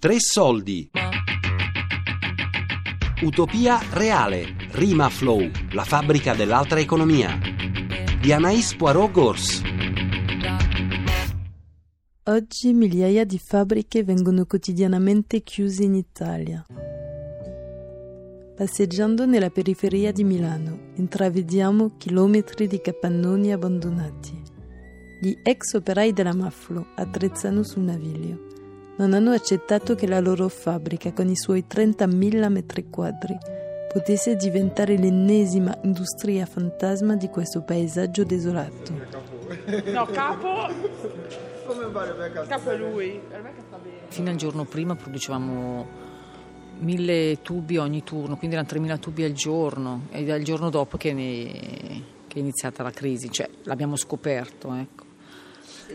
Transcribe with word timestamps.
Tre 0.00 0.14
soldi. 0.20 0.88
Utopia 3.22 3.80
reale. 3.90 4.54
Rima 4.70 5.08
Flow, 5.08 5.50
la 5.72 5.82
fabbrica 5.82 6.36
dell'altra 6.36 6.78
economia. 6.78 7.36
Di 8.20 8.32
Anaïs 8.32 8.76
Poirot 8.76 9.10
Gors. 9.10 9.62
Oggi 12.26 12.72
migliaia 12.74 13.24
di 13.24 13.40
fabbriche 13.44 14.04
vengono 14.04 14.44
quotidianamente 14.44 15.42
chiuse 15.42 15.82
in 15.82 15.94
Italia. 15.94 16.64
Passeggiando 18.54 19.26
nella 19.26 19.50
periferia 19.50 20.12
di 20.12 20.22
Milano, 20.22 20.92
intravediamo 20.94 21.96
chilometri 21.96 22.68
di 22.68 22.80
capannoni 22.80 23.50
abbandonati. 23.50 24.40
Gli 25.20 25.34
ex 25.42 25.74
operai 25.74 26.12
della 26.12 26.34
Maflo 26.34 26.86
attrezzano 26.94 27.64
sul 27.64 27.82
naviglio. 27.82 28.47
Non 28.98 29.14
hanno 29.14 29.30
accettato 29.30 29.94
che 29.94 30.08
la 30.08 30.18
loro 30.18 30.48
fabbrica, 30.48 31.12
con 31.12 31.28
i 31.28 31.36
suoi 31.36 31.64
30.000 31.68 32.50
metri 32.50 32.90
quadri, 32.90 33.38
potesse 33.92 34.34
diventare 34.34 34.96
l'ennesima 34.96 35.78
industria 35.82 36.44
fantasma 36.46 37.14
di 37.14 37.28
questo 37.28 37.62
paesaggio 37.62 38.24
desolato. 38.24 38.92
No, 39.92 40.04
capo. 40.06 40.66
Capo 42.48 42.70
è 42.70 42.76
lui. 42.76 43.20
Fino 44.08 44.30
al 44.30 44.36
giorno 44.36 44.64
prima 44.64 44.96
producevamo 44.96 45.86
mille 46.80 47.38
tubi 47.40 47.76
ogni 47.76 48.02
turno, 48.02 48.36
quindi 48.36 48.56
erano 48.56 48.68
3.000 48.68 48.98
tubi 48.98 49.22
al 49.22 49.32
giorno. 49.32 50.06
È 50.10 50.24
dal 50.24 50.42
giorno 50.42 50.70
dopo 50.70 50.96
che, 50.96 51.12
ne, 51.12 51.50
che 52.26 52.34
è 52.34 52.38
iniziata 52.38 52.82
la 52.82 52.90
crisi, 52.90 53.30
cioè 53.30 53.48
l'abbiamo 53.62 53.94
scoperto. 53.94 54.74
Ecco. 54.74 55.07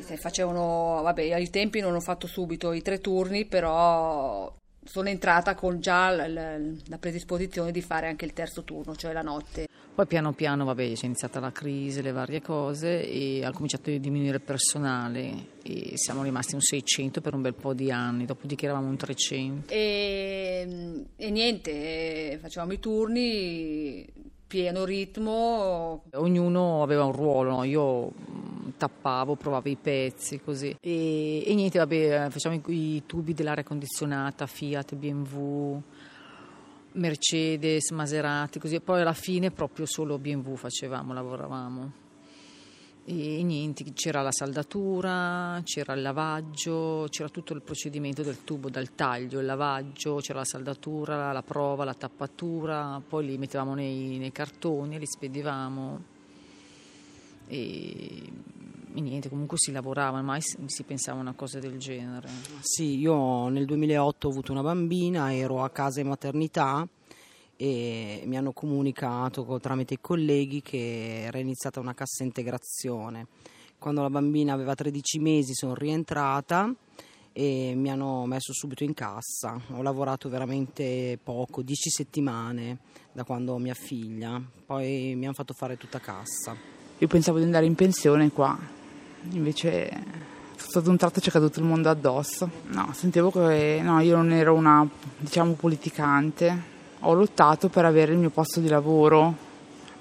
Se 0.02 0.18
facevano, 0.18 1.02
vabbè, 1.04 1.32
ai 1.32 1.50
tempi 1.50 1.80
non 1.80 1.96
ho 1.96 2.00
fatto 2.00 2.28
subito 2.28 2.72
i 2.72 2.82
tre 2.82 3.00
turni, 3.00 3.46
però 3.46 4.52
sono 4.86 5.10
entrata 5.10 5.56
con 5.56 5.80
già 5.80 6.10
la, 6.10 6.28
la, 6.28 6.58
la 6.58 6.98
predisposizione 6.98 7.72
di 7.72 7.82
fare 7.82 8.08
anche 8.08 8.26
il 8.26 8.34
terzo 8.34 8.64
turno, 8.64 8.96
cioè 8.96 9.14
la 9.14 9.22
notte. 9.22 9.68
Poi 9.96 10.08
piano 10.08 10.34
piano, 10.34 10.66
vabbè, 10.66 10.94
c'è 10.94 11.06
iniziata 11.06 11.40
la 11.40 11.52
crisi, 11.52 12.02
le 12.02 12.12
varie 12.12 12.42
cose 12.42 13.08
e 13.08 13.46
ha 13.46 13.52
cominciato 13.52 13.92
a 13.92 13.98
diminuire 13.98 14.38
il 14.38 14.42
personale 14.42 15.50
e 15.62 15.92
siamo 15.96 16.24
rimasti 16.24 16.56
un 16.56 16.62
600 16.62 17.22
per 17.22 17.36
un 17.36 17.44
bel 17.44 17.54
po' 17.54 17.76
di 17.76 17.92
anni, 17.92 18.26
dopodiché 18.26 18.66
eravamo 18.66 18.88
un 18.88 18.98
300. 18.98 19.72
E, 19.72 21.06
e 21.16 21.30
niente, 21.30 22.40
facevamo 22.42 22.74
i 22.74 22.80
turni, 22.80 24.12
pieno 24.48 24.84
ritmo. 24.84 26.06
Ognuno 26.14 26.82
aveva 26.82 27.04
un 27.06 27.12
ruolo, 27.12 27.52
no? 27.52 27.64
io 27.64 28.12
tappavo, 28.78 29.36
provavo 29.36 29.70
i 29.70 29.76
pezzi, 29.76 30.40
così. 30.42 30.76
E, 30.80 31.44
e 31.46 31.54
niente, 31.56 31.80
vabbè, 31.80 32.28
facciamo 32.30 32.56
i, 32.56 32.96
i 32.96 33.06
tubi 33.06 33.34
dell'aria 33.34 33.64
condizionata, 33.64 34.46
Fiat, 34.46 34.96
BMW, 34.96 35.82
Mercedes, 36.94 37.92
Maserati, 37.92 38.60
così. 38.60 38.80
Poi 38.80 39.02
alla 39.02 39.14
fine 39.14 39.52
proprio 39.52 39.86
solo 39.86 40.18
BMW 40.18 40.56
facevamo, 40.56 41.14
lavoravamo. 41.14 42.02
E 43.06 43.44
niente, 43.44 43.84
c'era 43.92 44.22
la 44.22 44.32
saldatura, 44.32 45.60
c'era 45.66 45.92
il 45.92 46.02
lavaggio, 46.02 47.06
c'era 47.10 47.28
tutto 47.28 47.54
il 47.54 47.62
procedimento 47.62 48.24
del 48.24 48.46
tubo, 48.46 48.70
dal 48.70 48.96
taglio, 48.96 49.40
il 49.42 49.46
lavaggio, 49.46 50.16
c'era 50.22 50.40
la 50.40 50.46
saldatura, 50.46 51.34
la 51.34 51.42
prova, 51.42 51.84
la 51.84 51.96
tappatura, 51.96 53.02
poi 53.06 53.26
li 53.26 53.38
mettevamo 53.38 53.74
nei, 53.74 54.18
nei 54.20 54.32
cartoni, 54.32 54.98
li 54.98 55.06
spedivamo. 55.06 56.13
E 57.48 58.32
e 58.96 59.02
niente, 59.02 59.28
comunque 59.28 59.58
si 59.58 59.72
lavorava, 59.72 60.22
mai 60.22 60.40
si 60.42 60.84
pensava 60.84 61.18
a 61.18 61.22
una 61.22 61.34
cosa 61.34 61.58
del 61.58 61.80
genere. 61.80 62.30
Sì, 62.62 63.00
io 63.00 63.48
nel 63.48 63.66
2008 63.66 64.28
ho 64.28 64.30
avuto 64.30 64.52
una 64.52 64.62
bambina, 64.62 65.34
ero 65.34 65.64
a 65.64 65.72
casa 65.72 66.00
in 66.00 66.10
maternità 66.10 66.88
e 67.56 68.22
mi 68.26 68.38
hanno 68.38 68.54
comunicato 68.54 69.60
tramite 69.60 69.96
i 69.96 70.00
colleghi 70.00 70.62
che 70.62 71.24
era 71.24 71.40
iniziata 71.40 71.80
una 71.80 71.96
cassa 71.96 72.24
integrazione. 72.24 73.28
Quando 73.80 74.02
la 74.04 74.12
bambina 74.12 74.54
aveva 74.54 74.76
13 74.76 75.18
mesi 75.18 75.56
sono 75.56 75.74
rientrata 75.74 76.72
e 77.32 77.74
mi 77.76 77.90
hanno 77.90 78.28
messo 78.28 78.54
subito 78.54 78.84
in 78.84 78.94
cassa. 78.94 79.60
Ho 79.72 79.82
lavorato 79.82 80.30
veramente 80.30 81.18
poco, 81.22 81.64
10 81.64 81.90
settimane 81.90 82.78
da 83.12 83.24
quando 83.24 83.54
ho 83.54 83.58
mia 83.58 83.74
figlia, 83.74 84.40
poi 84.68 85.16
mi 85.16 85.26
hanno 85.26 85.34
fatto 85.34 85.54
fare 85.54 85.78
tutta 85.78 86.00
cassa. 86.00 86.83
Io 87.04 87.10
pensavo 87.10 87.38
di 87.38 87.44
andare 87.44 87.66
in 87.66 87.76
pensione 87.76 88.32
qua, 88.32 88.58
invece 89.32 89.92
tutto 90.56 90.80
ad 90.80 90.88
un 90.88 90.96
tratto 90.96 91.20
ci 91.20 91.28
è 91.28 91.34
caduto 91.34 91.60
il 91.60 91.66
mondo 91.66 91.90
addosso. 91.90 92.50
No, 92.68 92.92
sentivo 92.94 93.30
che 93.30 93.82
no, 93.84 94.00
io 94.00 94.16
non 94.16 94.32
ero 94.32 94.54
una, 94.54 94.88
diciamo, 95.18 95.52
politicante. 95.52 96.62
Ho 97.02 97.14
lottato 97.14 97.68
per 97.68 97.84
avere 97.84 98.14
il 98.14 98.20
mio 98.20 98.30
posto 98.30 98.62
di 98.62 98.70
lavoro, 98.70 99.36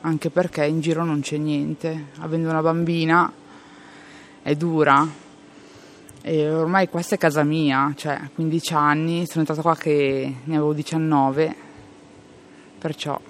anche 0.03 0.31
perché 0.31 0.65
in 0.65 0.79
giro 0.79 1.03
non 1.03 1.23
c'è 1.23 1.39
niente. 1.39 2.11
Avendo 2.21 2.49
una 2.51 2.63
bambina 2.63 3.33
è 4.41 4.55
dura. 4.55 5.05
E 6.23 6.51
ormai 6.55 6.89
questa 6.89 7.17
è 7.17 7.19
casa 7.19 7.43
mia, 7.43 7.93
cioè 7.97 8.31
15 8.33 8.75
anni, 8.75 9.27
sono 9.27 9.41
entrata 9.41 9.61
qua 9.61 9.75
che 9.75 10.37
ne 10.45 10.55
avevo 10.55 10.73
19, 10.73 11.57
perciò 12.79 13.21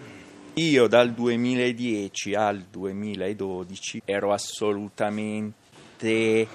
io 0.54 0.86
dal 0.86 1.12
2010 1.12 2.34
al 2.34 2.66
2012 2.70 4.02
ero 4.04 4.32
assolutamente 4.32 6.46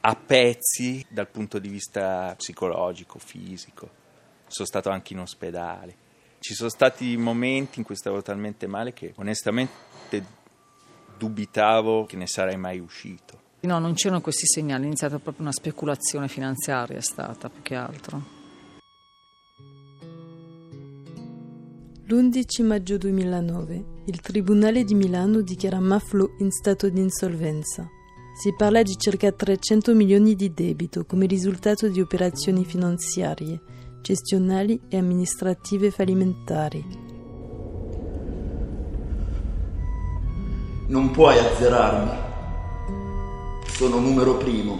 a 0.00 0.14
pezzi 0.14 1.04
dal 1.08 1.28
punto 1.28 1.58
di 1.58 1.68
vista 1.68 2.34
psicologico, 2.36 3.18
fisico. 3.18 3.98
Sono 4.46 4.66
stato 4.66 4.90
anche 4.90 5.14
in 5.14 5.20
ospedale. 5.20 6.08
Ci 6.38 6.54
sono 6.54 6.68
stati 6.68 7.16
momenti 7.16 7.80
in 7.80 7.84
cui 7.84 7.96
stavo 7.96 8.22
talmente 8.22 8.66
male 8.66 8.92
che 8.92 9.12
onestamente 9.16 10.38
dubitavo 11.18 12.06
che 12.06 12.16
ne 12.16 12.26
sarei 12.26 12.56
mai 12.56 12.78
uscito. 12.78 13.48
No, 13.60 13.78
non 13.78 13.94
c'erano 13.94 14.20
questi 14.20 14.46
segnali, 14.46 14.84
è 14.84 14.86
iniziata 14.86 15.18
proprio 15.18 15.42
una 15.42 15.52
speculazione 15.52 16.28
finanziaria, 16.28 16.96
è 16.96 17.02
stata 17.02 17.50
più 17.50 17.62
che 17.62 17.74
altro. 17.74 18.38
L'11 22.10 22.66
maggio 22.66 22.98
2009 22.98 23.84
il 24.06 24.20
Tribunale 24.20 24.82
di 24.82 24.94
Milano 24.94 25.42
dichiara 25.42 25.78
Maflo 25.78 26.34
in 26.38 26.50
stato 26.50 26.88
di 26.88 26.98
insolvenza. 26.98 27.88
Si 28.36 28.52
parla 28.52 28.82
di 28.82 28.96
circa 28.98 29.30
300 29.30 29.94
milioni 29.94 30.34
di 30.34 30.52
debito 30.52 31.04
come 31.04 31.26
risultato 31.26 31.86
di 31.86 32.00
operazioni 32.00 32.64
finanziarie, 32.64 33.60
gestionali 34.02 34.80
e 34.88 34.96
amministrative 34.96 35.92
fallimentari. 35.92 36.84
Non 40.88 41.12
puoi 41.12 41.38
azzerarmi. 41.38 42.10
Sono 43.66 44.00
numero 44.00 44.36
primo. 44.36 44.78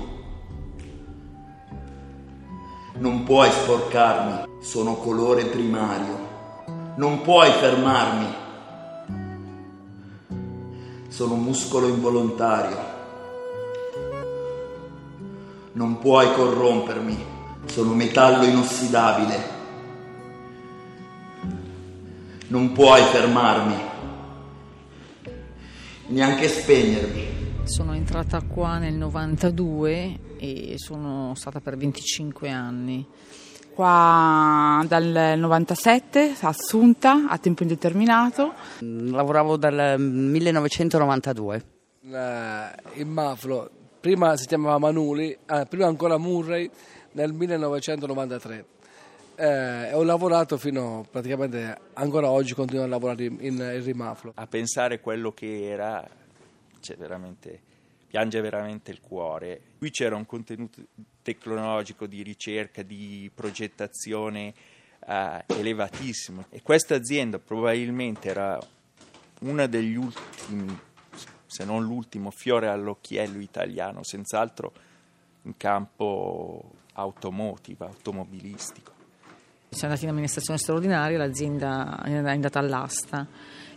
Non 2.99 3.23
puoi 3.23 3.49
sporcarmi. 3.53 4.49
Sono 4.61 4.97
colore 4.97 5.45
primario. 5.45 6.30
Non 6.97 7.23
puoi 7.23 7.51
fermarmi. 7.53 8.35
Sono 11.09 11.35
muscolo 11.35 11.89
involontario 11.89 12.91
non 15.73 15.99
puoi 15.99 16.33
corrompermi, 16.33 17.17
sono 17.67 17.95
metallo 17.95 18.45
inossidabile. 18.45 19.59
Non 22.49 22.73
puoi 22.73 23.01
fermarmi, 23.03 23.75
neanche 26.09 26.49
spegnermi. 26.49 27.39
Sono 27.63 27.95
entrata 27.95 28.43
qua 28.43 28.79
nel 28.79 28.95
92 28.95 30.19
e 30.39 30.75
sono 30.77 31.35
stata 31.37 31.61
per 31.61 31.77
25 31.77 32.51
anni. 32.51 33.07
Qua 33.81 34.85
dal 34.87 35.39
97, 35.39 36.35
assunta 36.43 37.29
a 37.31 37.39
tempo 37.39 37.63
indeterminato. 37.63 38.53
Lavoravo 38.81 39.57
dal 39.57 39.99
1992. 39.99 41.65
il 42.03 43.07
Maflo 43.07 43.71
prima 43.99 44.37
si 44.37 44.47
chiamava 44.47 44.77
Manuli, 44.77 45.31
eh, 45.31 45.65
prima 45.67 45.87
ancora 45.87 46.19
Murray 46.19 46.71
nel 47.13 47.33
1993. 47.33 48.65
Eh, 49.37 49.95
ho 49.95 50.03
lavorato 50.03 50.59
fino 50.59 51.07
praticamente 51.11 51.75
ancora 51.95 52.29
oggi 52.29 52.53
continuo 52.53 52.85
a 52.85 52.87
lavorare 52.87 53.25
in, 53.25 53.39
in 53.41 53.83
Rimaflo. 53.83 54.33
A 54.35 54.47
pensare 54.47 55.01
quello 55.01 55.33
che 55.33 55.65
era, 55.65 56.07
cioè 56.81 56.99
veramente, 56.99 57.59
piange 58.09 58.43
veramente 58.43 58.91
il 58.91 59.01
cuore. 59.01 59.59
Qui 59.79 59.91
c'era 59.91 60.17
un 60.17 60.27
contenuto 60.27 60.83
tecnologico 61.23 62.07
di 62.07 62.23
ricerca, 62.23 62.83
di 62.83 63.31
progettazione 63.35 64.55
eh, 65.07 65.45
elevatissimo 65.47 66.47
e 66.51 66.63
questa 66.63 66.95
azienda 66.95 67.39
probabilmente 67.39 68.29
era 68.29 68.59
una 69.41 69.67
degli 69.67 69.97
ultimi 69.97 70.79
se 71.51 71.65
non 71.65 71.83
l'ultimo 71.83 72.31
fiore 72.31 72.69
all'occhiello 72.69 73.41
italiano, 73.41 74.05
senz'altro 74.05 74.73
in 75.43 75.57
campo 75.57 76.71
automotive, 76.93 77.87
automobilistico. 77.87 78.93
Siamo 79.71 79.89
andati 79.89 80.05
in 80.05 80.11
amministrazione 80.11 80.61
straordinaria, 80.61 81.19
l'azienda 81.19 82.03
è 82.05 82.13
andata 82.13 82.61
all'asta 82.61 83.27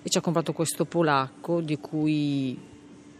e 0.04 0.10
ci 0.10 0.18
ha 0.20 0.22
comprato 0.22 0.54
questo 0.54 0.86
polacco 0.86 1.62
di 1.62 1.78
cui 1.78 2.73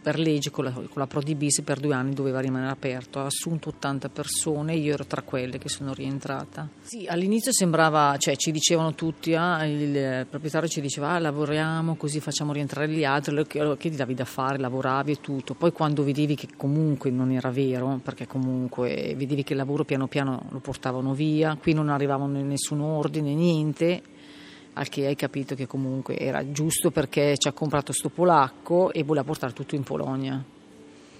per 0.04 0.18
legge 0.18 0.50
con 0.50 0.64
la, 0.64 0.70
con 0.70 0.86
la 0.92 1.06
Prodibis 1.06 1.62
per 1.62 1.80
due 1.80 1.94
anni 1.94 2.12
doveva 2.12 2.38
rimanere 2.38 2.70
aperto, 2.70 3.20
ha 3.20 3.24
assunto 3.24 3.70
80 3.70 4.10
persone, 4.10 4.74
io 4.74 4.92
ero 4.92 5.06
tra 5.06 5.22
quelle 5.22 5.56
che 5.56 5.70
sono 5.70 5.94
rientrata. 5.94 6.68
Sì, 6.82 7.06
all'inizio 7.08 7.54
sembrava, 7.54 8.14
cioè 8.18 8.36
ci 8.36 8.52
dicevano 8.52 8.94
tutti, 8.94 9.34
ah, 9.34 9.64
il 9.64 10.26
proprietario 10.28 10.68
ci 10.68 10.82
diceva 10.82 11.12
ah, 11.12 11.18
lavoriamo 11.18 11.94
così 11.94 12.20
facciamo 12.20 12.52
rientrare 12.52 12.86
gli 12.90 13.02
altri, 13.02 13.46
che, 13.46 13.76
che 13.78 13.88
ti 13.88 13.96
davi 13.96 14.12
da 14.12 14.26
fare, 14.26 14.58
lavoravi 14.58 15.12
e 15.12 15.20
tutto, 15.22 15.54
poi 15.54 15.72
quando 15.72 16.04
vedevi 16.04 16.34
che 16.34 16.48
comunque 16.54 17.10
non 17.10 17.30
era 17.30 17.50
vero, 17.50 17.98
perché 18.04 18.26
comunque 18.26 19.14
vedevi 19.16 19.42
che 19.42 19.54
il 19.54 19.58
lavoro 19.58 19.84
piano 19.84 20.06
piano 20.06 20.48
lo 20.50 20.58
portavano 20.58 21.14
via, 21.14 21.56
qui 21.58 21.72
non 21.72 21.88
arrivavano 21.88 22.42
nessun 22.42 22.82
ordine, 22.82 23.32
niente, 23.32 24.02
al 24.74 24.88
che 24.88 25.06
hai 25.06 25.16
capito 25.16 25.54
che 25.54 25.66
comunque 25.66 26.18
era 26.18 26.50
giusto 26.50 26.90
perché 26.90 27.36
ci 27.38 27.48
ha 27.48 27.52
comprato 27.52 27.92
sto 27.92 28.08
polacco 28.08 28.92
e 28.92 29.02
voleva 29.02 29.24
portare 29.24 29.52
tutto 29.52 29.74
in 29.74 29.82
Polonia. 29.82 30.42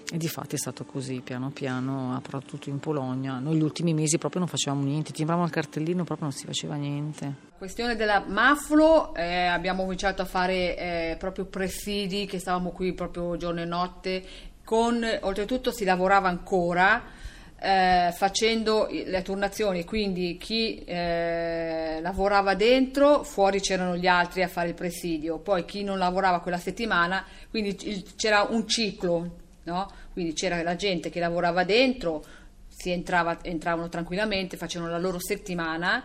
E 0.07 0.17
di 0.17 0.27
fatti 0.27 0.53
è 0.53 0.57
stato 0.57 0.83
così, 0.85 1.21
piano 1.21 1.49
piano 1.49 2.13
ha 2.13 2.21
portato 2.21 2.45
tutto 2.45 2.69
in 2.69 2.79
Polonia. 2.79 3.39
Noi 3.39 3.55
gli 3.55 3.61
ultimi 3.61 3.93
mesi 3.93 4.19
proprio 4.19 4.41
non 4.41 4.49
facevamo 4.49 4.83
niente, 4.83 5.11
timbravamo 5.11 5.47
il 5.47 5.51
cartellino 5.51 6.03
proprio 6.03 6.27
non 6.27 6.37
si 6.37 6.45
faceva 6.45 6.75
niente. 6.75 7.33
Questione 7.57 7.95
della 7.95 8.23
Maflo, 8.27 9.15
eh, 9.15 9.45
abbiamo 9.45 9.81
cominciato 9.81 10.21
a 10.21 10.25
fare 10.25 10.77
eh, 10.77 11.15
proprio 11.17 11.45
presidi, 11.45 12.27
che 12.27 12.37
stavamo 12.37 12.69
qui 12.69 12.93
proprio 12.93 13.35
giorno 13.37 13.61
e 13.61 13.65
notte, 13.65 14.23
con, 14.63 15.03
oltretutto 15.21 15.71
si 15.71 15.85
lavorava 15.85 16.27
ancora, 16.27 17.01
eh, 17.59 18.11
facendo 18.13 18.87
le 18.89 19.21
turnazioni, 19.21 19.83
quindi 19.85 20.37
chi 20.37 20.83
eh, 20.83 21.99
lavorava 22.01 22.53
dentro, 22.53 23.23
fuori 23.23 23.59
c'erano 23.59 23.95
gli 23.95 24.07
altri 24.07 24.43
a 24.43 24.47
fare 24.47 24.69
il 24.69 24.73
presidio, 24.73 25.39
poi 25.39 25.65
chi 25.65 25.83
non 25.83 25.97
lavorava 25.97 26.41
quella 26.41 26.57
settimana, 26.57 27.25
quindi 27.49 27.77
il, 27.89 28.15
c'era 28.15 28.47
un 28.49 28.67
ciclo, 28.67 29.35
no? 29.63 29.91
quindi 30.13 30.33
c'era 30.33 30.61
la 30.63 30.75
gente 30.75 31.09
che 31.09 31.19
lavorava 31.19 31.63
dentro, 31.63 32.23
si 32.67 32.91
entrava, 32.91 33.39
entravano 33.41 33.89
tranquillamente, 33.89 34.57
facevano 34.57 34.91
la 34.91 34.99
loro 34.99 35.19
settimana 35.19 36.03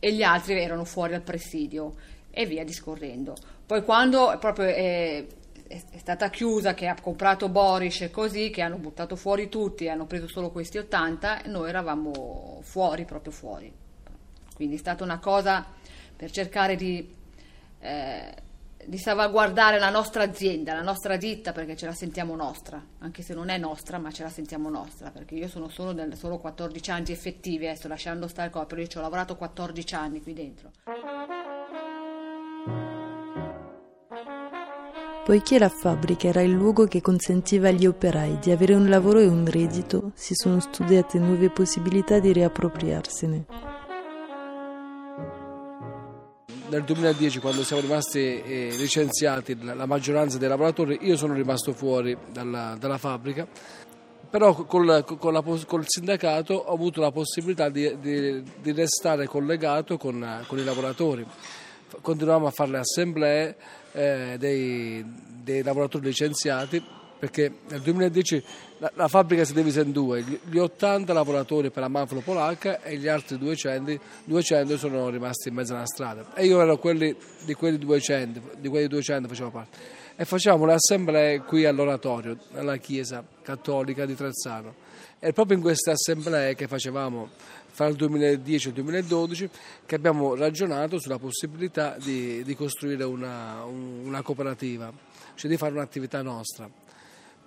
e 0.00 0.12
gli 0.12 0.22
altri 0.22 0.60
erano 0.60 0.84
fuori 0.84 1.14
al 1.14 1.22
presidio 1.22 1.94
e 2.30 2.46
via 2.46 2.64
discorrendo. 2.64 3.36
Poi 3.66 3.82
quando 3.84 4.36
proprio 4.40 4.66
eh, 4.66 5.26
è, 5.68 5.98
stata 5.98 6.30
chiusa, 6.30 6.74
che 6.74 6.88
ha 6.88 6.96
comprato 7.00 7.48
Boris 7.48 8.00
e 8.00 8.10
così, 8.10 8.50
che 8.50 8.62
hanno 8.62 8.78
buttato 8.78 9.14
fuori 9.16 9.48
tutti 9.48 9.84
e 9.84 9.90
hanno 9.90 10.06
preso 10.06 10.26
solo 10.26 10.50
questi 10.50 10.78
80 10.78 11.42
e 11.42 11.48
noi 11.48 11.68
eravamo 11.68 12.60
fuori, 12.62 13.04
proprio 13.04 13.32
fuori. 13.32 13.72
Quindi 14.54 14.74
è 14.74 14.78
stata 14.78 15.04
una 15.04 15.18
cosa 15.18 15.64
per 16.16 16.30
cercare 16.30 16.74
di, 16.74 17.14
eh, 17.80 18.34
di 18.84 18.98
salvaguardare 18.98 19.78
la 19.78 19.90
nostra 19.90 20.22
azienda, 20.22 20.72
la 20.72 20.82
nostra 20.82 21.16
ditta, 21.16 21.52
perché 21.52 21.76
ce 21.76 21.86
la 21.86 21.92
sentiamo 21.92 22.34
nostra, 22.34 22.82
anche 23.00 23.22
se 23.22 23.34
non 23.34 23.50
è 23.50 23.58
nostra, 23.58 23.98
ma 23.98 24.10
ce 24.10 24.22
la 24.22 24.30
sentiamo 24.30 24.70
nostra, 24.70 25.10
perché 25.10 25.34
io 25.34 25.48
sono 25.48 25.68
solo, 25.68 25.92
del, 25.92 26.16
solo 26.16 26.38
14 26.38 26.90
anni 26.90 27.12
effettivi, 27.12 27.66
adesso 27.68 27.88
lasciando 27.88 28.26
stare 28.26 28.48
il 28.48 28.54
corpo, 28.54 28.74
io 28.76 28.86
ci 28.86 28.96
ho 28.96 29.02
lavorato 29.02 29.36
14 29.36 29.94
anni 29.94 30.22
qui 30.22 30.32
dentro. 30.32 30.70
Poiché 35.28 35.58
la 35.58 35.68
fabbrica 35.68 36.28
era 36.28 36.40
il 36.40 36.52
luogo 36.52 36.86
che 36.86 37.02
consentiva 37.02 37.68
agli 37.68 37.84
operai 37.84 38.38
di 38.38 38.50
avere 38.50 38.72
un 38.72 38.88
lavoro 38.88 39.18
e 39.18 39.26
un 39.26 39.44
reddito, 39.44 40.12
si 40.14 40.32
sono 40.34 40.58
studiate 40.58 41.18
nuove 41.18 41.50
possibilità 41.50 42.18
di 42.18 42.32
riappropriarsene. 42.32 43.44
Nel 46.70 46.82
2010, 46.82 47.40
quando 47.40 47.62
siamo 47.62 47.82
rimasti 47.82 48.40
eh, 48.40 48.74
licenziati, 48.78 49.62
la 49.62 49.84
maggioranza 49.84 50.38
dei 50.38 50.48
lavoratori, 50.48 51.00
io 51.02 51.18
sono 51.18 51.34
rimasto 51.34 51.74
fuori 51.74 52.16
dalla, 52.32 52.74
dalla 52.80 52.96
fabbrica, 52.96 53.46
però 54.30 54.54
col, 54.54 55.04
col, 55.18 55.66
col, 55.66 55.84
sindacato 55.84 56.54
ho 56.54 56.72
avuto 56.72 57.02
la 57.02 57.10
possibilità 57.10 57.68
di, 57.68 57.98
di, 58.00 58.42
di 58.62 58.72
restare 58.72 59.26
collegato 59.26 59.98
con, 59.98 60.42
con 60.46 60.58
i 60.58 60.64
lavoratori 60.64 61.26
continuiamo 62.00 62.46
a 62.46 62.50
fare 62.50 62.70
le 62.70 62.78
assemblee 62.78 63.56
eh, 63.92 64.36
dei, 64.38 65.04
dei, 65.42 65.62
lavoratori 65.62 66.06
licenziati 66.06 66.82
perché 67.18 67.52
nel 67.68 67.80
2010 67.80 68.44
la, 68.78 68.92
la, 68.94 69.08
fabbrica 69.08 69.44
si 69.44 69.52
divise 69.52 69.80
in 69.80 69.90
due, 69.90 70.22
gli 70.22 70.56
80 70.56 71.12
lavoratori 71.12 71.70
per 71.70 71.82
la 71.82 71.88
Manflo 71.88 72.20
polacca 72.20 72.80
e 72.82 72.96
gli 72.96 73.08
altri 73.08 73.38
200, 73.38 73.98
200 74.24 74.78
sono 74.78 75.08
rimasti 75.08 75.48
in 75.48 75.54
mezzo 75.54 75.74
alla 75.74 75.86
strada. 75.86 76.32
E 76.34 76.46
io 76.46 76.60
ero 76.60 76.78
quelli, 76.78 77.14
di 77.44 77.54
quelli 77.54 77.78
200, 77.78 78.40
di 78.58 78.68
quelli 78.68 78.86
200 78.86 79.26
facevo 79.26 79.50
parte. 79.50 79.78
E 80.14 80.24
facevamo 80.24 80.64
le 80.64 80.74
assemblee 80.74 81.40
qui 81.40 81.64
all'oratorio, 81.64 82.36
nella 82.52 82.76
chiesa 82.76 83.24
cattolica 83.42 84.06
di 84.06 84.14
Trezzano. 84.14 84.86
È 85.18 85.32
proprio 85.32 85.56
in 85.56 85.62
queste 85.62 85.90
assemblee 85.90 86.54
che 86.54 86.68
facevamo 86.68 87.30
fra 87.78 87.86
il 87.86 87.94
2010 87.94 88.66
e 88.66 88.68
il 88.70 88.74
2012 88.74 89.50
che 89.86 89.94
abbiamo 89.94 90.34
ragionato 90.34 90.98
sulla 90.98 91.18
possibilità 91.18 91.96
di, 91.96 92.42
di 92.42 92.56
costruire 92.56 93.04
una, 93.04 93.62
una, 93.62 94.20
cooperativa, 94.22 94.92
cioè 95.36 95.48
di 95.48 95.56
fare 95.56 95.74
un'attività 95.74 96.20
nostra. 96.20 96.68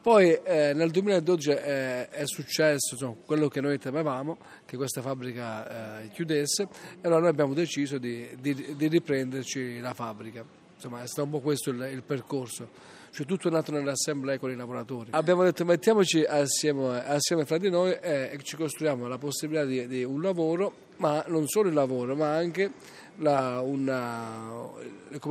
Poi 0.02 0.32
eh, 0.32 0.72
nel 0.74 0.90
2012 0.90 1.50
è, 1.50 2.08
è 2.08 2.26
successo 2.26 2.94
insomma, 2.94 3.16
quello 3.26 3.50
che 3.50 3.60
noi 3.60 3.78
temevamo, 3.78 4.38
che 4.66 4.78
questa 4.78 5.02
fabbrica 5.02 6.00
eh, 6.00 6.10
chiudesse, 6.12 6.64
e 6.64 6.68
allora 7.02 7.20
noi 7.20 7.30
abbiamo 7.30 7.54
deciso 7.54 7.98
di, 7.98 8.30
di, 8.40 8.76
di 8.78 8.88
riprenderci 8.88 9.82
la 9.82 9.94
fabbrica. 9.94 10.46
Insomma, 10.76 11.04
è 11.04 11.08
stato 11.08 11.24
un 11.24 11.30
po' 11.32 11.42
questo 11.42 11.72
il, 11.72 11.90
il 11.92 12.04
percorso 12.04 12.70
cioè 13.12 13.26
tutto 13.26 13.50
è 13.50 13.52
nato 13.52 13.72
nell'assemblea 13.72 14.40
con 14.40 14.52
i 14.52 14.56
lavoratori. 14.56 15.10
Abbiamo 15.12 15.44
detto 15.44 15.66
mettiamoci 15.66 16.24
assieme, 16.24 17.04
assieme 17.06 17.46
fra 17.46 17.58
di 17.58 17.70
noi 17.70 17.92
e 17.92 18.40
ci 18.42 18.56
costruiamo 18.56 19.08
la 19.08 19.18
possibilità 19.18 19.66
di, 19.66 19.86
di, 19.88 20.04
un 20.04 20.22
lavoro, 20.22 20.74
ma 20.98 21.24
non 21.28 21.46
solo 21.48 21.68
il 21.68 21.74
lavoro, 21.74 22.16
ma 22.16 22.34
anche 22.34 22.72
la, 23.18 23.60
una, 23.60 24.70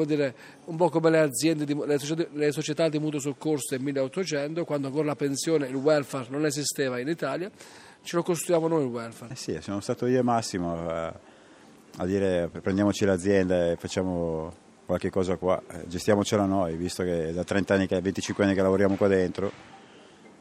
dire, 0.05 0.35
un 0.67 0.77
po' 0.77 0.91
come 0.91 1.09
le 1.09 1.21
aziende, 1.21 1.65
di, 1.65 1.75
le, 1.75 1.99
società, 1.99 2.27
le 2.33 2.53
società 2.53 2.89
di 2.91 2.99
mutuo 2.99 3.19
soccorso 3.19 3.75
del 3.75 3.83
1800, 3.83 4.65
quando 4.67 4.89
ancora 4.89 5.07
la 5.07 5.17
pensione, 5.17 5.67
il 5.67 5.75
welfare 5.75 6.27
non 6.29 6.45
esisteva 6.45 6.99
in 6.99 7.09
Italia, 7.09 7.51
ce 8.03 8.17
lo 8.17 8.23
costruiamo 8.23 8.69
noi 8.69 8.85
il 8.85 8.91
welfare. 8.91 9.33
Eh 9.33 9.37
sì, 9.37 9.57
sono 9.63 9.81
stato 9.81 10.05
io 10.05 10.19
e 10.19 10.23
Massimo 10.23 10.87
a, 10.87 11.19
a 11.97 12.05
dire 12.05 12.51
prendiamoci 12.61 13.07
l'azienda 13.07 13.71
e 13.71 13.77
facciamo 13.77 14.69
qualche 14.91 15.11
cosa 15.11 15.37
qua, 15.37 15.63
eh, 15.69 15.87
gestiamocela 15.87 16.45
noi, 16.47 16.75
visto 16.75 17.05
che 17.05 17.33
da 17.33 17.45
30 17.45 17.75
anni, 17.75 17.87
25 17.87 18.43
anni 18.43 18.55
che 18.55 18.63
lavoriamo 18.63 18.97
qua 18.97 19.07
dentro, 19.07 19.53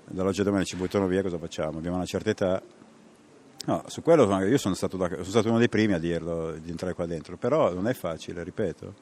dall'oggi 0.06 0.42
a 0.42 0.44
domani 0.44 0.66
ci 0.66 0.76
buttano 0.76 1.06
via, 1.06 1.22
cosa 1.22 1.38
facciamo? 1.38 1.78
Abbiamo 1.78 1.98
una 1.98 2.06
certa 2.06 2.32
età. 2.32 2.62
No, 3.66 3.84
su 3.86 4.02
quello 4.02 4.24
io 4.46 4.58
sono 4.58 4.74
stato, 4.74 4.98
sono 4.98 5.24
stato 5.24 5.50
uno 5.50 5.60
dei 5.60 5.70
primi 5.70 5.94
a 5.94 6.00
dirlo, 6.00 6.54
di 6.54 6.72
entrare 6.72 6.96
qua 6.96 7.06
dentro, 7.06 7.38
però 7.38 7.72
non 7.74 7.88
è 7.88 7.94
facile, 7.94 8.44
ripeto. 8.44 8.94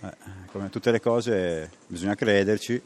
Eh, 0.00 0.16
come 0.50 0.68
tutte 0.68 0.90
le 0.90 1.00
cose 1.00 1.70
bisogna 1.86 2.16
crederci 2.16 2.82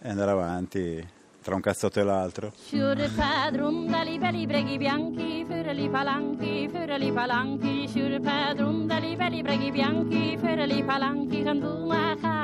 e 0.00 0.08
andare 0.08 0.32
avanti 0.32 1.08
tra 1.46 1.54
un 1.54 1.60
cazzotto 1.60 2.00
e 2.00 2.02
l'altro. 2.02 2.52
Sciure 2.56 3.08
padron 3.14 3.86
dali 3.86 4.18
belli 4.18 4.46
breghi 4.46 4.78
bianchi, 4.78 5.44
ferali 5.46 5.88
palanchi, 5.88 6.68
ferali 6.68 7.12
palanchi, 7.12 7.86
sciure 7.86 8.18
padron 8.18 8.88
dali 8.88 9.14
belli 9.14 9.42
breghi 9.42 9.70
bianchi, 9.70 10.36
ferali 10.38 10.82
palanchi, 10.82 11.42
canduna 11.44 12.16
ca. 12.20 12.34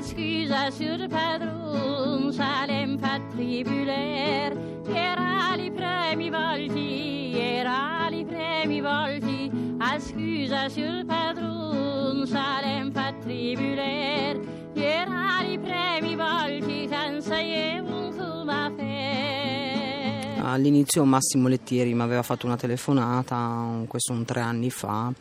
Scusa 0.00 0.70
sur 0.72 1.06
padron, 1.08 2.32
salem 2.32 2.98
patribuler, 2.98 4.58
era 4.92 5.54
li 5.54 5.70
premi 5.70 6.30
volti, 6.30 7.38
era 7.38 8.08
li 8.10 8.24
premi 8.24 8.80
volti, 8.80 9.50
ah, 9.78 9.98
scusa 10.00 10.68
sur 10.68 11.04
padron, 11.06 12.26
salem 12.26 12.90
patribuler, 12.90 14.53
All'inizio 20.46 21.04
Massimo 21.04 21.48
Lettieri 21.48 21.94
mi 21.94 22.02
aveva 22.02 22.22
fatto 22.22 22.46
una 22.46 22.56
telefonata, 22.56 23.82
questo 23.88 24.12
un 24.12 24.24
tre 24.24 24.40
anni 24.40 24.70
fa, 24.70 25.12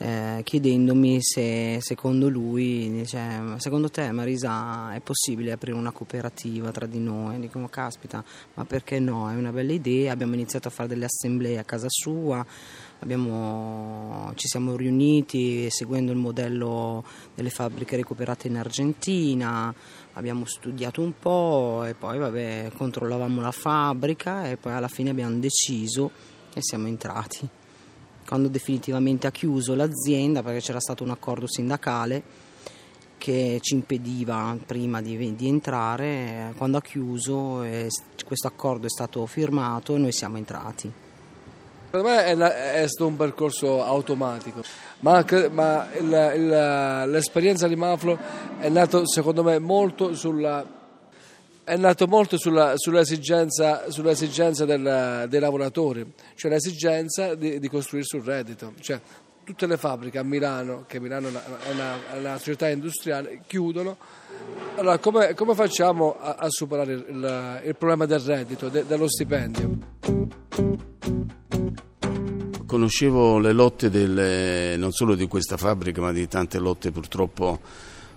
eh, 0.00 0.42
chiedendomi 0.44 1.18
se 1.20 1.78
secondo 1.80 2.28
lui, 2.28 2.90
dice, 2.90 3.18
secondo 3.56 3.88
te 3.88 4.12
Marisa 4.12 4.94
è 4.94 5.00
possibile 5.00 5.52
aprire 5.52 5.76
una 5.76 5.90
cooperativa 5.90 6.70
tra 6.70 6.86
di 6.86 7.00
noi? 7.00 7.40
Dico, 7.40 7.66
caspita, 7.68 8.22
ma 8.54 8.64
perché 8.64 9.00
no? 9.00 9.28
È 9.30 9.34
una 9.34 9.50
bella 9.50 9.72
idea, 9.72 10.12
abbiamo 10.12 10.34
iniziato 10.34 10.68
a 10.68 10.70
fare 10.70 10.88
delle 10.88 11.06
assemblee 11.06 11.58
a 11.58 11.64
casa 11.64 11.88
sua, 11.88 12.44
Abbiamo, 13.00 14.32
ci 14.34 14.48
siamo 14.48 14.74
riuniti 14.74 15.70
seguendo 15.70 16.10
il 16.10 16.18
modello 16.18 17.04
delle 17.32 17.48
fabbriche 17.48 17.94
recuperate 17.94 18.48
in 18.48 18.56
Argentina, 18.56 19.72
abbiamo 20.14 20.44
studiato 20.46 21.00
un 21.00 21.12
po' 21.16 21.84
e 21.84 21.94
poi 21.94 22.18
vabbè, 22.18 22.72
controllavamo 22.76 23.40
la 23.40 23.52
fabbrica 23.52 24.48
e 24.48 24.56
poi 24.56 24.72
alla 24.72 24.88
fine 24.88 25.10
abbiamo 25.10 25.38
deciso 25.38 26.10
e 26.52 26.60
siamo 26.60 26.88
entrati. 26.88 27.48
Quando 28.26 28.48
definitivamente 28.48 29.28
ha 29.28 29.30
chiuso 29.30 29.76
l'azienda, 29.76 30.42
perché 30.42 30.60
c'era 30.60 30.80
stato 30.80 31.04
un 31.04 31.10
accordo 31.10 31.46
sindacale 31.46 32.22
che 33.16 33.58
ci 33.62 33.74
impediva 33.74 34.56
prima 34.66 35.00
di, 35.00 35.34
di 35.34 35.46
entrare, 35.46 36.52
quando 36.56 36.78
ha 36.78 36.82
chiuso 36.82 37.64
questo 38.24 38.48
accordo 38.48 38.86
è 38.86 38.90
stato 38.90 39.24
firmato 39.26 39.94
e 39.94 39.98
noi 39.98 40.12
siamo 40.12 40.36
entrati. 40.36 40.92
Per 41.90 42.02
me 42.02 42.24
è, 42.24 42.36
è, 42.36 42.86
stato 42.86 43.06
un 43.06 43.16
percorso 43.16 43.82
automatico, 43.82 44.60
ma, 45.00 45.24
ma 45.50 45.88
il, 45.98 46.32
il, 46.36 47.10
l'esperienza 47.10 47.66
di 47.66 47.76
Maflo 47.76 48.18
è 48.58 48.68
nata 48.68 49.06
secondo 49.06 49.42
me 49.42 49.58
molto 49.58 50.14
sulla 50.14 50.76
è 51.68 51.76
nato 51.76 52.06
molto 52.06 52.38
sulla, 52.38 52.72
sull'esigenza, 52.76 53.90
sull'esigenza 53.90 54.64
del, 54.64 55.26
dei 55.28 55.38
lavoratori, 55.38 56.14
cioè 56.34 56.50
l'esigenza 56.50 57.34
di, 57.34 57.58
di, 57.58 57.68
costruirsi 57.68 58.16
un 58.16 58.24
reddito. 58.24 58.72
Cioè, 58.80 58.98
tutte 59.44 59.66
le 59.66 59.76
fabbriche 59.76 60.16
a 60.16 60.22
Milano, 60.22 60.84
che 60.86 60.98
Milano 60.98 61.28
è 61.28 61.30
una, 61.70 61.96
è 62.12 62.18
una, 62.18 62.38
città 62.38 62.70
industriale, 62.70 63.42
chiudono. 63.46 63.98
Allora, 64.76 64.96
come, 64.96 65.34
come 65.34 65.54
facciamo 65.54 66.16
a, 66.18 66.36
a 66.38 66.46
superare 66.48 66.92
il, 66.92 67.62
il, 67.64 67.76
problema 67.76 68.06
del 68.06 68.20
reddito, 68.20 68.70
de, 68.70 68.86
dello 68.86 69.08
stipendio? 69.08 70.96
Conoscevo 72.68 73.38
le 73.38 73.52
lotte 73.52 73.88
delle, 73.88 74.76
non 74.76 74.92
solo 74.92 75.14
di 75.14 75.26
questa 75.26 75.56
fabbrica, 75.56 76.02
ma 76.02 76.12
di 76.12 76.28
tante 76.28 76.58
lotte 76.58 76.90
purtroppo 76.90 77.58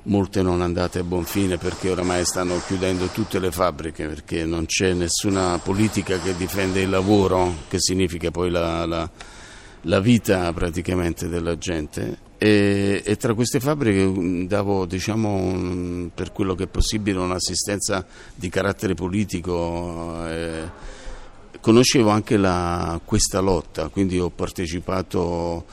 molte 0.03 0.41
non 0.41 0.59
andate 0.59 0.99
a 0.99 1.03
buon 1.03 1.23
fine 1.23 1.57
perché 1.57 1.89
oramai 1.89 2.25
stanno 2.25 2.59
chiudendo 2.67 3.05
tutte 3.13 3.39
le 3.39 3.49
fabbriche 3.49 4.07
perché 4.07 4.43
non 4.43 4.65
c'è 4.65 4.91
nessuna 4.91 5.57
politica 5.59 6.19
che 6.19 6.35
difende 6.35 6.81
il 6.81 6.89
lavoro, 6.89 7.59
che 7.69 7.79
significa 7.79 8.29
poi 8.29 8.49
la, 8.49 8.85
la, 8.85 9.09
la 9.83 9.99
vita 10.01 10.51
praticamente 10.51 11.29
della 11.29 11.57
gente. 11.57 12.17
E, 12.37 13.01
e, 13.05 13.15
tra 13.15 13.33
queste 13.33 13.61
fabbriche 13.61 14.47
davo, 14.47 14.85
diciamo, 14.85 16.09
per 16.13 16.33
quello 16.33 16.55
che 16.55 16.65
è 16.65 16.67
possibile, 16.67 17.19
un'assistenza 17.19 18.05
di 18.35 18.49
carattere 18.49 18.95
politico. 18.95 20.27
Eh, 20.27 20.99
conoscevo 21.59 22.09
anche 22.09 22.37
la, 22.37 22.99
questa 23.03 23.39
lotta, 23.39 23.89
quindi 23.89 24.19
ho 24.19 24.29
partecipato 24.29 25.65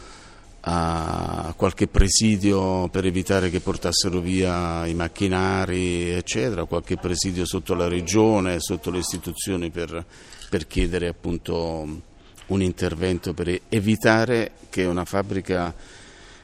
a 0.61 1.55
qualche 1.57 1.87
presidio 1.87 2.89
per 2.89 3.07
evitare 3.07 3.49
che 3.49 3.61
portassero 3.61 4.21
via 4.21 4.87
i 4.87 4.95
macchinari, 4.95 6.11
eccetera, 6.11 6.65
qualche 6.65 6.97
presidio 6.97 7.47
sotto 7.47 7.75
la 7.75 7.89
regione, 7.89 8.61
sotto 8.61 8.91
le 8.91 8.99
istituzioni 8.99 9.71
per, 9.71 10.05
per 10.51 10.67
chiedere 10.67 11.09
appunto 11.09 12.07
un 12.47 12.63
intervento 12.63 13.33
per 13.33 13.61
evitare 13.69 14.53
che 14.69 14.85
una 14.85 15.05
fabbrica 15.05 15.75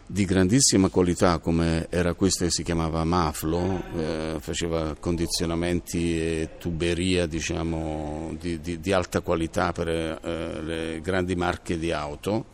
di 0.07 0.25
grandissima 0.25 0.89
qualità 0.89 1.39
come 1.39 1.87
era 1.89 2.13
questa 2.13 2.45
che 2.45 2.51
si 2.51 2.63
chiamava 2.63 3.05
Maflo, 3.05 3.83
eh, 3.97 4.37
faceva 4.39 4.95
condizionamenti 4.99 6.21
e 6.21 6.51
tuberia 6.59 7.27
diciamo, 7.27 8.37
di, 8.39 8.61
di, 8.61 8.81
di, 8.81 8.93
alta 8.93 9.21
qualità 9.21 9.73
per 9.73 9.89
eh, 9.89 10.63
le 10.63 11.01
grandi 11.01 11.35
marche 11.35 11.79
di 11.79 11.91
auto 11.91 12.45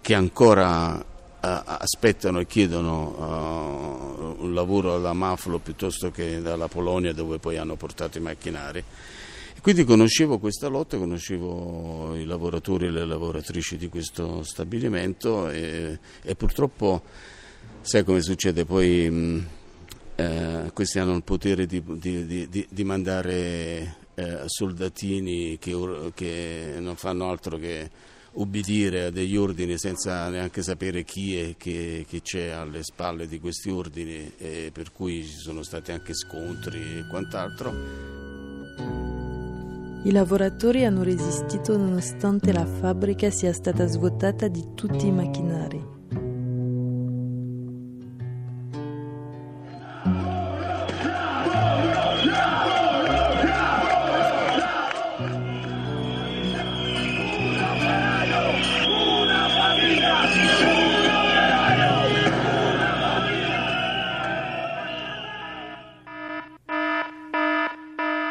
che 0.00 0.14
ancora 0.14 0.94
uh, 0.96 1.02
aspettano 1.40 2.40
e 2.40 2.46
chiedono 2.46 4.36
uh, 4.38 4.42
un 4.42 4.54
lavoro 4.54 4.94
alla 4.94 5.12
Maflo 5.12 5.58
piuttosto 5.58 6.10
che 6.10 6.40
dalla 6.40 6.68
Polonia 6.68 7.12
dove 7.12 7.38
poi 7.38 7.58
hanno 7.58 7.76
portato 7.76 8.16
i 8.16 8.22
macchinari. 8.22 8.82
Quindi 9.60 9.84
conoscevo 9.84 10.38
questa 10.38 10.68
lotta, 10.68 10.96
conoscevo 10.96 12.16
i 12.16 12.24
lavoratori 12.24 12.86
e 12.86 12.90
le 12.90 13.04
lavoratrici 13.04 13.76
di 13.76 13.88
questo 13.88 14.42
stabilimento 14.42 15.50
e, 15.50 15.98
e 16.22 16.34
purtroppo, 16.34 17.02
sai 17.82 18.02
come 18.02 18.22
succede, 18.22 18.64
poi 18.64 19.10
mh, 19.10 19.46
eh, 20.16 20.70
questi 20.72 20.98
hanno 20.98 21.14
il 21.14 21.24
potere 21.24 21.66
di, 21.66 21.82
di, 21.84 22.48
di, 22.48 22.66
di 22.70 22.84
mandare 22.84 23.96
eh, 24.14 24.42
soldatini 24.46 25.58
che, 25.58 26.10
che 26.14 26.76
non 26.78 26.96
fanno 26.96 27.28
altro 27.28 27.58
che 27.58 27.90
ubbidire 28.32 29.06
a 29.06 29.10
degli 29.10 29.36
ordini 29.36 29.76
senza 29.76 30.28
neanche 30.30 30.62
sapere 30.62 31.04
chi 31.04 31.36
è 31.36 31.56
che, 31.58 32.06
che 32.08 32.22
c'è 32.22 32.48
alle 32.48 32.82
spalle 32.82 33.26
di 33.26 33.38
questi 33.38 33.68
ordini 33.68 34.32
e 34.38 34.70
per 34.72 34.90
cui 34.90 35.22
ci 35.22 35.36
sono 35.36 35.62
stati 35.62 35.92
anche 35.92 36.14
scontri 36.14 36.78
e 36.78 37.06
quant'altro. 37.08 38.29
I 40.02 40.12
lavoratori 40.12 40.86
hanno 40.86 41.02
resistito 41.02 41.76
nonostante 41.76 42.54
la 42.54 42.64
fabbrica 42.64 43.28
sia 43.28 43.52
stata 43.52 43.84
svuotata 43.86 44.48
di 44.48 44.68
tutti 44.74 45.06
i 45.06 45.12
macchinari. 45.12 45.89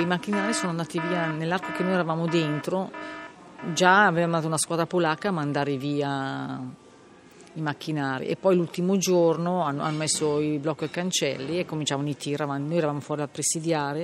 Macchinari 0.10 0.54
sono 0.54 0.72
andati 0.72 1.00
via 1.00 1.28
nell'arco 1.28 1.72
che 1.72 1.84
noi 1.84 1.94
eravamo 1.94 2.26
dentro, 2.26 2.92
già 3.74 4.08
avevamo 4.08 4.34
dato 4.34 4.48
una 4.48 4.58
squadra 4.58 4.88
polacca 4.88 5.30
a 5.30 5.32
mandare 5.32 5.78
via 5.78 6.60
i 7.54 7.62
macchinari 7.62 8.26
e 8.26 8.36
poi 8.36 8.56
l'ultimo 8.56 8.98
giorno 8.98 9.62
hanno, 9.64 9.84
hanno 9.84 9.98
messo 9.98 10.40
i 10.40 10.58
blocchi 10.58 10.86
e 10.86 10.90
cancelli 10.90 11.60
e 11.60 11.66
cominciavano 11.66 12.10
i 12.10 12.18
tir 12.18 12.42
avanti. 12.42 12.70
Noi 12.70 12.78
eravamo 12.78 13.00
fuori 13.02 13.22
dal 13.22 13.30
presidiare 13.30 14.04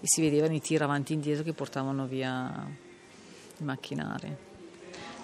e 0.00 0.04
si 0.04 0.20
vedevano 0.22 0.54
i 0.54 0.60
tir 0.60 0.82
avanti 0.82 1.12
e 1.12 1.16
indietro 1.16 1.42
che 1.42 1.52
portavano 1.52 2.06
via 2.06 2.68
i 3.58 3.64
macchinari. 3.64 4.36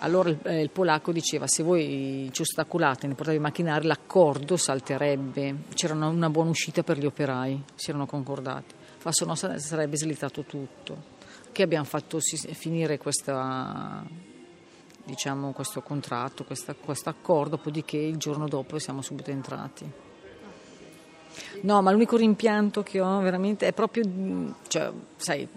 Allora 0.00 0.28
il, 0.28 0.38
eh, 0.42 0.60
il 0.60 0.70
polacco 0.70 1.12
diceva 1.12 1.46
se 1.46 1.62
voi 1.62 2.28
ci 2.32 2.42
ostacolate 2.42 3.06
ne 3.06 3.14
portate 3.14 3.36
i 3.36 3.40
macchinari 3.40 3.86
l'accordo 3.86 4.56
salterebbe, 4.56 5.54
c'era 5.72 5.94
una, 5.94 6.08
una 6.08 6.30
buona 6.30 6.50
uscita 6.50 6.82
per 6.82 6.98
gli 6.98 7.06
operai, 7.06 7.62
si 7.76 7.90
erano 7.90 8.06
concordati 8.06 8.74
ma 9.02 9.12
se 9.12 9.24
no 9.24 9.34
sarebbe 9.34 9.96
slittato 9.96 10.42
tutto. 10.42 11.14
Che 11.52 11.62
abbiamo 11.62 11.84
fatto 11.84 12.18
finire 12.20 12.98
questa, 12.98 14.04
diciamo, 15.04 15.52
questo 15.52 15.80
contratto, 15.80 16.44
questo 16.44 17.08
accordo, 17.08 17.56
dopodiché 17.56 17.96
il 17.96 18.16
giorno 18.16 18.46
dopo 18.46 18.78
siamo 18.78 19.00
subito 19.00 19.30
entrati. 19.30 19.90
No, 21.62 21.82
ma 21.82 21.90
l'unico 21.90 22.16
rimpianto 22.16 22.82
che 22.82 23.00
ho 23.00 23.20
veramente 23.20 23.66
è 23.66 23.72
proprio, 23.72 24.54
cioè, 24.68 24.90
sai, 25.16 25.48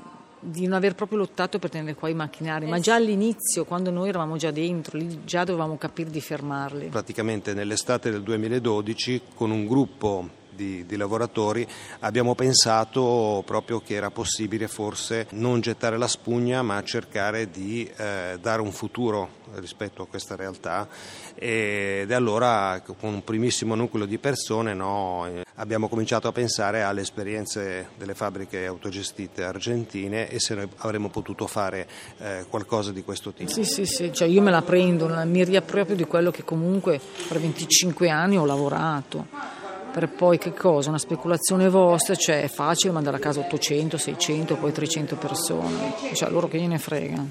di 0.41 0.63
non 0.65 0.73
aver 0.73 0.95
proprio 0.95 1.17
lottato 1.17 1.59
per 1.59 1.69
tenere 1.69 1.95
qua 1.95 2.07
i 2.07 2.13
macchinari, 2.13 2.65
ma 2.65 2.79
già 2.79 2.95
all'inizio, 2.95 3.65
quando 3.65 3.91
noi 3.91 4.07
eravamo 4.07 4.37
già 4.37 4.51
dentro, 4.51 4.97
lì 4.97 5.25
già 5.25 5.43
dovevamo 5.43 5.77
capire 5.77 6.09
di 6.09 6.21
fermarli. 6.21 6.87
Praticamente 6.87 7.53
nell'estate 7.53 8.09
del 8.09 8.23
2012 8.23 9.21
con 9.33 9.51
un 9.51 9.67
gruppo 9.67 10.29
di, 10.59 10.85
di, 10.85 10.97
lavoratori, 10.97 11.65
abbiamo 11.99 12.35
pensato 12.35 13.41
proprio 13.45 13.79
che 13.79 13.93
era 13.93 14.11
possibile 14.11 14.67
forse 14.67 15.27
non 15.31 15.61
gettare 15.61 15.97
la 15.97 16.07
spugna 16.07 16.61
ma 16.61 16.83
cercare 16.83 17.49
di 17.49 17.89
eh, 17.95 18.37
dare 18.41 18.61
un 18.61 18.73
futuro 18.73 19.37
rispetto 19.55 20.03
a 20.03 20.07
questa 20.07 20.35
realtà 20.35 20.87
ed 21.33 22.11
allora 22.11 22.81
con 22.83 23.13
un 23.13 23.23
primissimo 23.23 23.73
nucleo 23.73 24.05
di 24.05 24.17
persone 24.17 24.73
no, 24.73 25.25
abbiamo 25.55 25.87
cominciato 25.87 26.27
a 26.27 26.33
pensare 26.33 26.83
alle 26.83 27.01
esperienze 27.01 27.89
delle 27.97 28.13
fabbriche 28.13 28.65
autogestite 28.65 29.43
argentine 29.43 30.29
e 30.29 30.39
se 30.39 30.55
noi 30.55 30.67
avremmo 30.77 31.09
potuto 31.09 31.47
fare 31.47 31.87
eh, 32.17 32.45
qualcosa 32.49 32.91
di 32.91 33.03
questo 33.03 33.31
tipo. 33.31 33.49
Sì, 33.49 33.63
sì, 33.63 33.85
sì, 33.85 34.11
cioè 34.13 34.27
io 34.27 34.41
me 34.41 34.51
la 34.51 34.61
prendo, 34.61 35.07
mi 35.25 35.43
riapproprio 35.45 35.95
di 35.95 36.03
quello 36.03 36.31
che 36.31 36.43
comunque 36.43 36.99
per 37.27 37.39
25 37.39 38.09
anni 38.09 38.37
ho 38.37 38.45
lavorato 38.45 39.58
per 39.91 40.09
poi 40.09 40.37
che 40.37 40.53
cosa? 40.53 40.89
Una 40.89 40.97
speculazione 40.97 41.69
vostra, 41.69 42.15
cioè 42.15 42.43
è 42.43 42.47
facile 42.47 42.93
mandare 42.93 43.17
a 43.17 43.19
casa 43.19 43.39
800, 43.39 43.97
600, 43.97 44.55
poi 44.55 44.71
300 44.71 45.15
persone, 45.15 45.93
cioè 46.13 46.29
loro 46.29 46.47
che 46.47 46.59
gliene 46.59 46.77
frega. 46.77 47.23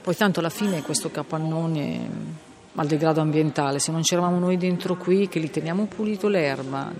Poi 0.00 0.16
tanto 0.16 0.40
alla 0.40 0.48
fine 0.48 0.82
questo 0.82 1.10
capannone 1.10 2.46
al 2.74 2.86
degrado 2.86 3.20
ambientale, 3.20 3.78
se 3.78 3.90
non 3.90 4.02
c'eravamo 4.02 4.38
noi 4.38 4.56
dentro 4.56 4.96
qui 4.96 5.28
che 5.28 5.38
li 5.38 5.50
teniamo 5.50 5.86
pulito 5.86 6.28
l'erba, 6.28 6.90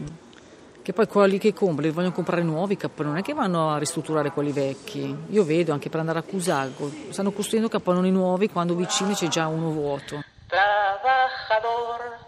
Che 0.83 0.93
poi 0.95 1.07
quelli 1.07 1.39
che 1.39 1.53
comprano 1.53 1.93
vogliono 1.93 2.15
comprare 2.15 2.43
nuovi 2.43 2.77
cappelloni, 2.77 3.17
non 3.17 3.23
è 3.23 3.23
che 3.23 3.35
vanno 3.35 3.71
a 3.71 3.79
ristrutturare 3.79 4.31
quelli 4.31 4.53
vecchi. 4.53 5.15
Io 5.29 5.45
vedo 5.45 5.73
anche 5.73 5.91
per 5.91 6.01
andare 6.01 6.19
a 6.19 6.23
Cusago, 6.23 6.91
stanno 7.11 7.31
costruendo 7.31 7.69
cappelloni 7.69 8.11
nuovi 8.11 8.49
quando 8.49 8.75
vicino 8.75 9.13
c'è 9.13 9.29
già 9.29 9.47
uno 9.49 9.71
vuoto. 9.71 10.25
Trabajador, 10.47 12.27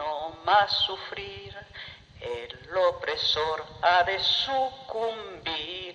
no 0.00 0.34
más 0.46 0.70
sufrir, 0.86 1.54
el 2.20 2.76
opresor 2.88 3.64
ha 3.82 4.02
de 4.04 4.18
sucumbir. 4.18 5.94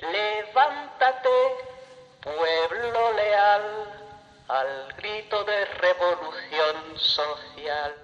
Levántate, 0.00 1.38
pueblo 2.20 3.12
leal, 3.14 3.62
al 4.48 4.94
grito 4.98 5.44
de 5.44 5.64
revolución 5.64 6.98
social. 6.98 7.94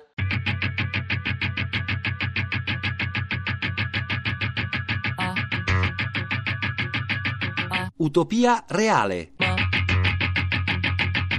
Utopia 7.96 8.64
reale. 8.68 9.34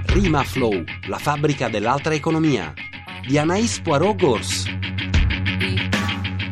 Rima 0.06 0.44
Flow, 0.44 0.86
la 1.08 1.18
fabbrica 1.18 1.68
dell'altra 1.68 2.14
economia. 2.14 2.74
Di 3.26 3.38
Anaïs 3.38 3.80
Poirot 3.80 4.16
Gors. 4.16 4.64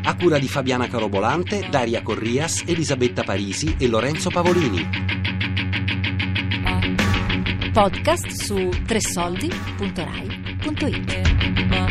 A 0.03 0.17
cura 0.17 0.41
di 0.41 0.49
Fabiana 0.49 0.89
Carobolante, 0.89 1.69
Daria 1.71 2.03
Corrias, 2.03 2.65
Elisabetta 2.67 3.23
Parisi 3.23 3.77
e 3.79 3.87
Lorenzo 3.87 4.29
Pavolini. 4.29 4.89
Podcast 7.73 8.27
su 8.27 8.71
tressoldi.rai.it 8.85 11.84